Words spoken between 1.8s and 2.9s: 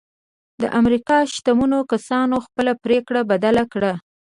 کسانو خپله